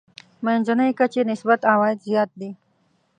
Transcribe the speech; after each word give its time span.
منځنۍ 0.45 0.91
کچې 0.99 1.21
نسبت 1.29 1.59
عوايد 1.73 1.97
زیات 2.07 2.29
دي. 2.39 2.51